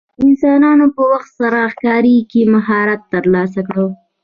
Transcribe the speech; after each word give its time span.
انسانانو 0.25 0.85
په 0.95 1.01
وخت 1.11 1.31
سره 1.39 1.59
ښکار 1.73 2.05
کې 2.31 2.41
مهارت 2.53 3.01
ترلاسه 3.13 3.61
کړ. 3.67 3.77